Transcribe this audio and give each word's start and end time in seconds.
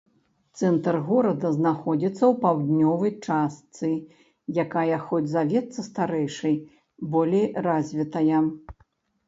Цэнтр 0.59 0.95
горада 1.09 1.49
знаходзіцца 1.57 2.17
ў 2.17 2.33
паўднёвай 2.45 3.11
частцы 3.27 3.91
якая, 4.65 4.97
хоць 5.11 5.21
завецца 5.37 5.79
старэйшай, 5.91 6.59
болей 7.15 7.47
развітая. 7.71 8.39